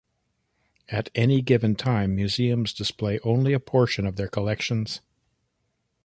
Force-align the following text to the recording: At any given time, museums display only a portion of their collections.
At 0.89 1.11
any 1.13 1.43
given 1.43 1.75
time, 1.75 2.15
museums 2.15 2.73
display 2.73 3.19
only 3.19 3.53
a 3.53 3.59
portion 3.59 4.07
of 4.07 4.15
their 4.15 4.27
collections. 4.29 5.01